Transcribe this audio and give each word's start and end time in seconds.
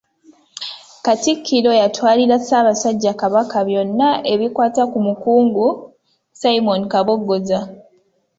Katikkiro 1.05 1.71
yatwalira 1.81 2.35
Ssaabasajja 2.39 3.11
Kabaka 3.21 3.57
byona 3.67 4.07
ebikwata 4.33 4.83
ku 4.91 4.97
Mukungu 5.07 5.65
Simon 6.39 6.81
Kabogoza. 6.91 7.59